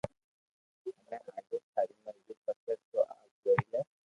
ھمي 0.83 1.15
آگي 1.35 1.57
ٿاري 1.73 1.95
مرزي 2.05 2.33
پسي 2.43 2.73
تو 2.91 2.99
آپ 3.15 3.27
جوئي 3.43 3.63
لي 3.71 3.79